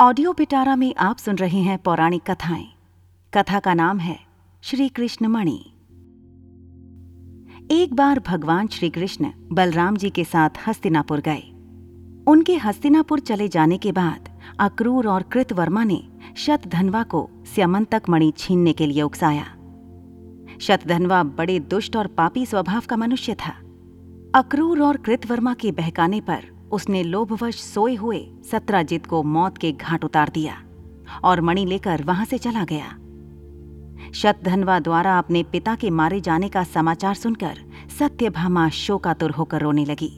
Audio 0.00 0.32
पिटारा 0.32 0.76
में 0.76 0.94
आप 0.98 1.16
सुन 1.16 1.36
रहे 1.36 1.58
हैं 1.58 1.78
पौराणिक 1.78 2.22
कथाएँ। 2.30 2.66
कथा 3.34 3.58
का 3.60 3.74
नाम 3.74 3.98
है 3.98 4.18
श्री 4.62 4.88
कृष्ण 4.88 5.26
मणि 5.26 5.56
एक 7.70 7.94
बार 7.94 8.18
भगवान 8.18 8.66
श्री 8.66 8.90
कृष्ण 8.90 9.30
बलराम 9.52 9.96
जी 9.96 10.10
के 10.10 10.24
साथ 10.24 10.50
हस्तिनापुर 10.66 11.20
गए। 11.20 11.42
उनके 12.28 12.56
हस्तिनापुर 12.56 13.20
चले 13.20 13.48
जाने 13.48 13.78
के 13.78 13.92
बाद 13.92 14.28
अक्रूर 14.60 15.08
और 15.08 15.22
कृतवर्मा 15.22 15.84
ने 15.84 16.08
शतधनवा 16.36 17.02
को 17.02 17.30
स्यमंतक 17.54 18.02
मणि 18.08 18.32
छीनने 18.38 18.72
के 18.72 18.86
लिए 18.86 19.02
उकसाया। 19.02 19.44
शतधनवा 20.60 21.22
बड़े 21.22 21.58
दुष्ट 21.60 21.96
और 21.96 22.06
पापी 22.06 22.46
स्वभाव 22.46 22.82
का 22.88 22.96
मनुष्य 22.96 23.34
था। 23.34 23.52
अक्रूर 24.34 24.82
और 24.82 24.96
कृतवर्मा 24.96 25.54
के 25.54 25.72
बहकाने 25.72 26.20
पर 26.20 26.57
उसने 26.72 27.02
लोभवश 27.02 27.54
सोए 27.54 27.94
हुए 27.94 28.26
सत्राजित 28.50 29.06
को 29.06 29.22
मौत 29.22 29.58
के 29.58 29.72
घाट 29.72 30.04
उतार 30.04 30.30
दिया 30.34 30.62
और 31.24 31.40
मणि 31.40 31.66
लेकर 31.66 32.02
वहाँ 32.02 32.24
से 32.24 32.38
चला 32.38 32.64
गया। 32.64 32.96
शतधनवा 34.14 34.78
द्वारा 34.78 35.18
अपने 35.18 35.42
पिता 35.42 35.74
के 35.74 35.90
मारे 35.90 36.20
जाने 36.20 36.48
का 36.48 36.64
समाचार 36.64 37.14
सुनकर 37.14 37.58
सत्यभामा 37.98 38.68
शोकातुर 38.68 39.30
होकर 39.30 39.60
रोने 39.60 39.84
लगी। 39.84 40.10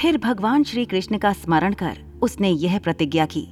फिर 0.00 0.18
भगवान 0.18 0.64
श्री 0.64 0.84
कृष्ण 0.84 1.18
का 1.18 1.32
स्मरण 1.32 1.72
कर 1.72 1.98
उसने 2.22 2.50
यह 2.50 2.78
प्रतिज्ञा 2.78 3.26
की 3.26 3.46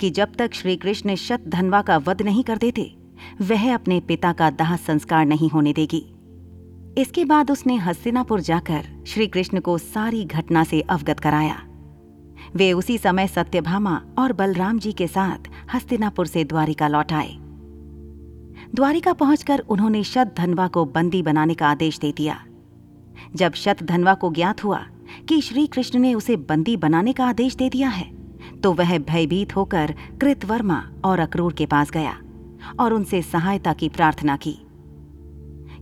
कि 0.00 0.10
जब 0.10 0.32
तक 0.38 0.54
श्री 0.54 0.76
कृष्ण 0.76 1.14
शतधनवा 1.14 1.82
का 1.82 1.96
वध 1.96 2.22
नहीं 2.22 2.44
कर 2.44 2.56
देते, 2.56 2.96
वह 3.40 3.74
अपने 3.74 4.00
पिता 4.00 4.32
का 4.32 4.50
दाह 4.50 4.76
संस्कार 4.76 5.26
नहीं 5.26 5.50
होने 5.50 5.72
देगी। 5.72 6.13
इसके 6.98 7.24
बाद 7.24 7.50
उसने 7.50 7.76
हस्तिनापुर 7.76 8.40
जाकर 8.40 8.86
श्री 9.06 9.26
कृष्ण 9.26 9.60
को 9.60 9.76
सारी 9.78 10.24
घटना 10.24 10.64
से 10.64 10.80
अवगत 10.80 11.20
कराया। 11.20 11.62
वे 12.56 12.72
उसी 12.72 12.98
समय 12.98 13.26
सत्यभामा 13.26 14.00
और 14.18 14.32
बलराम 14.32 14.78
जी 14.78 14.92
के 14.92 15.06
साथ 15.06 15.48
हस्तिनापुर 15.74 16.26
से 16.26 16.44
द्वारिका 16.44 16.88
लौट 16.88 17.12
आए। 17.12 17.36
द्वारिका 18.74 19.12
पहुंचकर 19.12 19.58
उन्होंने 19.58 20.02
शतधनवा 20.04 20.66
को 20.68 20.84
बंदी 20.84 21.22
बनाने 21.22 21.54
का 21.54 21.68
आदेश 21.68 21.98
दे 21.98 22.12
दिया। 22.12 22.44
जब 23.34 23.52
शतधनवा 23.52 24.14
को 24.14 24.32
ज्ञात 24.32 24.64
हुआ 24.64 24.84
कि 25.28 25.40
श्री 25.40 25.66
कृष्ण 25.66 25.98
ने 25.98 26.14
उसे 26.14 26.36
बंदी 26.36 26.76
बनाने 26.76 27.12
का 27.12 27.26
आदेश 27.26 27.54
दे 27.54 27.68
दिया 27.68 27.88
है 27.88 28.10
तो 28.62 28.72
वह 28.72 28.98
भयभीत 28.98 29.56
होकर 29.56 29.94
कृतवर्मा 30.20 30.82
और 31.04 31.18
अक्रूर 31.18 31.52
के 31.52 31.66
पास 31.66 31.90
गया 31.90 32.16
और 32.80 32.92
उनसे 32.92 33.22
सहायता 33.22 33.72
की 33.72 33.88
प्रार्थना 33.88 34.36
की। 34.36 34.58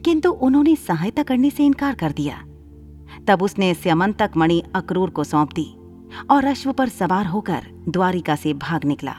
किंतु 0.04 0.30
उन्होंने 0.30 0.76
सहायता 0.76 1.22
करने 1.22 1.50
से 1.50 1.66
इनकार 1.66 1.94
कर 1.94 2.12
दिया। 2.12 2.42
तब 3.26 3.42
उसने 3.42 3.72
स्यमंतक 3.74 4.30
मणि 4.36 4.62
अक्रूर 4.74 5.10
को 5.10 5.24
सौंप 5.24 5.52
दी 5.52 5.66
और 6.30 6.44
अश्व 6.44 6.72
पर 6.72 6.88
सवार 6.88 7.26
होकर 7.26 7.66
द्वारिका 7.88 8.36
से 8.36 8.54
भाग 8.54 8.84
निकला। 8.84 9.14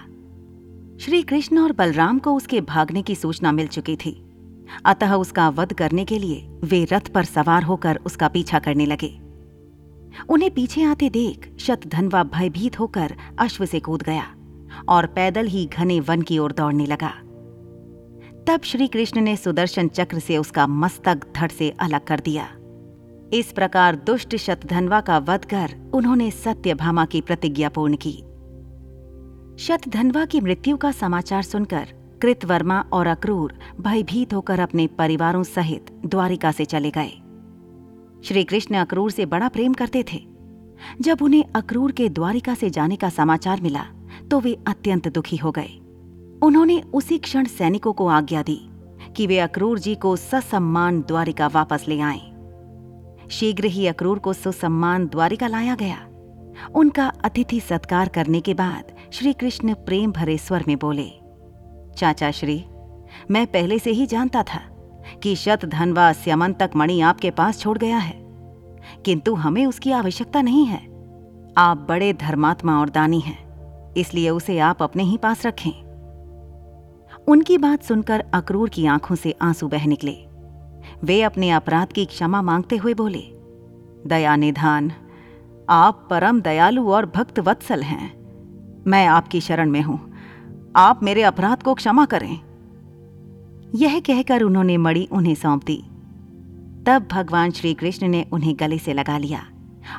श्री 1.00 1.22
कृष्ण 1.22 1.60
और 1.60 1.72
बलराम 1.72 2.20
को 2.20 2.34
उसके 2.34 2.62
भागने 2.62 3.02
की 3.02 3.16
सूचना 3.16 3.52
मिल 3.52 3.68
चुकी 3.68 3.96
थी। 3.96 4.20
अतः 4.86 5.14
उसका 5.14 5.50
वध 5.50 5.74
करने 5.74 6.06
के 6.06 6.20
लिए 6.20 6.48
वे 6.64 6.84
रथ 6.92 7.08
पर 7.08 7.24
सवार 7.24 7.64
होकर 7.64 8.00
उसका 8.06 8.28
पीछा 8.28 8.60
करने 8.60 8.86
लगे। 8.86 9.12
उन्हें 10.30 10.52
पीछे 10.52 10.84
आते 10.84 11.10
देख 11.10 11.50
शतधनवा 11.60 12.24
भयभीत 12.24 12.80
होकर 12.80 13.16
अश्व 13.40 13.66
से 13.66 13.80
कूद 13.80 14.04
गया 14.04 14.26
और 14.90 15.06
पैदल 15.06 15.48
ही 15.48 15.66
घने 15.66 16.00
वन 16.00 16.22
की 16.22 16.38
ओर 16.38 16.52
दौड़ने 16.52 16.86
लगा। 16.86 17.14
तब 18.48 18.62
श्री 18.64 18.88
कृष्ण 18.88 19.22
ने 19.22 19.36
सुदर्शन 19.38 19.88
चक्र 19.88 20.20
से 20.20 20.38
उसका 20.38 20.66
मस्तक 20.68 21.22
धड़ 21.36 21.52
से 21.52 21.70
अलग 21.80 22.04
कर 22.06 22.20
दिया। 22.20 22.46
इस 23.34 23.52
प्रकार 23.52 23.96
दुष्ट 23.96 24.36
शतधनवा 24.36 25.00
का 25.02 25.18
वध 25.18 25.46
कर 25.46 25.76
उन्होंने 25.94 26.30
सत्यभामा 26.32 27.06
की 27.06 27.22
प्रतिज्ञा 27.22 27.70
पूर्ण 27.70 27.98
की। 28.06 28.14
शतधनवा 29.64 30.26
की 30.26 30.42
मृत्यु 30.42 30.78
का 30.78 30.92
समाचार 30.92 31.44
सुनकर 31.44 31.88
कृतवर्मा 32.22 32.80
और 32.94 33.08
अक्रूर 33.08 33.54
भयभीत 33.82 34.34
होकर 34.34 34.60
अपने 34.60 34.88
परिवारों 34.88 35.44
सहित 35.44 35.92
द्वारिका 36.06 36.52
से 36.52 36.66
चले 36.66 36.92
गए। 36.92 37.12
श्री 38.24 38.44
कृष्ण 38.44 38.76
अक्रूर 38.76 39.12
से 39.12 39.26
बड़ा 39.26 39.48
प्रेम 39.50 39.74
करते 39.74 40.04
थे। 40.14 40.26
जब 41.02 41.22
उन्हें 41.22 41.44
अक्रूर 41.56 41.92
के 41.92 42.10
द्वारिका 42.10 42.54
से 42.56 42.70
जाने 42.70 42.96
का 42.96 43.10
समाचार 43.10 43.62
मिला 43.62 43.86
तो 44.32 44.40
वे 44.40 44.58
अत्यंत 44.68 45.08
दुखी 45.08 45.38
हो 45.38 45.52
गए। 45.52 45.70
उन्होंने 46.44 46.82
उसी 46.94 47.18
क्षण 47.18 47.46
सैनिकों 47.46 47.94
को 47.94 48.08
आज्ञा 48.08 48.42
दी 48.44 48.70
कि 49.16 49.28
वे 49.28 49.40
अक्रूर 49.40 49.80
जी 49.80 49.96
को 49.96 50.16
ससम्मान 50.16 51.02
द्वारिका 51.02 51.48
वापस 51.48 51.86
ले 51.88 52.00
आए। 52.00 52.20
शीघ्र 53.32 53.66
ही 53.66 53.88
अक्रूर 53.88 54.20
को 54.20 54.34
सुसम्मान 54.34 55.08
द्वारिका 55.08 55.48
लाया 55.48 55.76
गया। 55.76 56.08
उनका 56.76 57.12
अतिथि 57.24 57.60
सत्कार 57.60 58.10
करने 58.10 58.40
के 58.40 58.54
बाद 58.54 58.92
श्री 59.14 59.34
कृष्ण 59.34 59.74
प्रेम 59.74 60.12
भरे 60.12 60.38
स्वर 60.38 60.64
में 60.68 60.78
बोले, 60.78 61.10
चाचा 61.98 62.32
श्री, 62.32 62.66
मैं 63.32 63.48
पहले 63.48 63.80
से 63.80 63.92
ही 63.92 64.06
जानता 64.06 64.44
था 64.44 64.60
कि 65.24 65.36
शत 65.36 65.66
धनवा 65.66 66.12
स्यमंतक 66.14 66.72
मणि 66.76 67.02
आपके 67.02 67.32
पास 67.32 67.60
छोड़ 67.60 67.78
गया 67.78 67.98
है। 67.98 68.16
किंतु 69.06 69.36
हमें 69.36 69.66
उसकी 69.66 69.92
आवश्यकता 69.92 70.42
नहीं 70.42 70.66
है। 70.66 70.82
आप 71.58 71.86
बड़े 71.90 72.14
धर्मात्मा 72.14 72.80
और 72.80 72.90
दानी 72.90 73.20
हैं, 73.20 73.94
इसलिए 73.94 74.30
उसे 74.30 74.60
आप 74.60 74.84
अपने 74.84 75.04
ही 75.04 75.18
पास 75.18 75.46
रखें। 75.46 75.83
उनकी 77.28 77.58
बात 77.58 77.84
सुनकर 77.84 78.24
अक्रूर 78.34 78.70
की 78.70 78.86
आँखों 78.86 79.16
से 79.16 79.36
आँसू 79.42 79.68
बह 79.68 79.86
निकले। 79.86 80.16
वे 81.04 81.22
अपने 81.22 81.50
अपराध 81.50 81.88
की 81.88 82.06
क्षमा 82.06 82.42
मांगते 82.42 82.78
हुए 82.78 82.94
बोले, 82.94 83.22
दया 84.08 84.36
निधान, 84.36 84.92
आप 85.70 86.08
परम 86.10 86.42
दयालु 86.42 86.90
और 86.90 87.06
भक्त 87.06 87.40
वत्सल 87.40 87.82
हैं। 87.82 88.14
मैं 88.88 89.08
आपकी 89.08 89.42
शरण 89.42 89.70
में 89.70 89.82
हूँ। 89.82 90.00
आप 90.76 91.04
मेरे 91.04 91.24
अपराध 91.24 91.64
को 91.64 91.74
क्षमा 91.74 92.06
करें। 92.06 92.40
यह 93.76 94.00
कहकर 94.00 94.42
उन्होंने 94.42 94.78
मणि 94.78 95.08
उन्हें 95.12 95.36
सौंप 95.36 95.64
दी 95.66 95.84
तब 96.86 97.08
भगवान 97.12 97.52
श्री 97.52 97.74
कृष्ण 97.74 98.08
ने 98.08 98.26
उन्हें 98.32 98.56
गले 98.60 98.78
से 98.78 98.94
लगा 98.94 99.18
लिया 99.18 99.46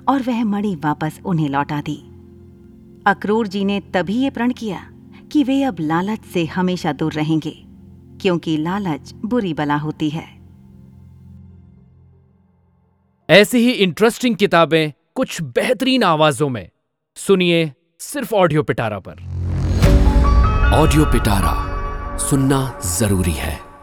और 0.09 0.23
वह 0.23 0.45
मणि 0.45 0.75
वापस 0.75 1.21
उन्हें 1.25 1.49
लौटा 1.49 1.81
दी। 1.81 1.97
अक्रूर 3.07 3.47
जी 3.47 3.65
ने 3.65 3.81
तभी 3.81 4.15
ये 4.15 4.31
प्रण 4.31 4.53
किया। 4.53 4.91
कि 5.35 5.45
वे 5.45 5.63
अब 5.63 5.77
लालच 5.81 6.25
से 6.25 6.45
हमेशा 6.47 6.93
दूर 6.93 7.13
रहेंगे 7.13 7.67
क्योंकि 8.21 8.57
लालच 8.57 9.13
बुरी 9.25 9.55
बला 9.55 9.77
होती 9.77 10.11
है। 10.11 10.25
ऐसी 13.31 13.59
ही 13.59 13.71
इंटरेस्टिंग 13.71 14.37
किताबें 14.37 14.93
कुछ 15.15 15.43
बेहतरीन 15.43 16.03
आवाजों 16.03 16.49
में। 16.49 16.69
सुनिए 17.17 17.73
सिर्फ़ 18.01 18.35
ऑडियो 18.35 18.63
पिटारा 18.63 18.99
पर। 18.99 19.13
ऑडियो 20.75 21.05
पिटारा 21.05 21.55
सुनना 22.17 22.81
ज़रूरी 22.99 23.33
है। 23.33 23.74